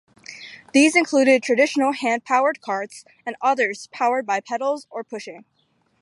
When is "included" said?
0.95-1.43